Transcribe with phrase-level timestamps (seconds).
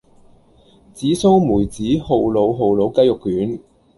[0.95, 3.59] 紫蘇梅子酷魯酷魯雞肉卷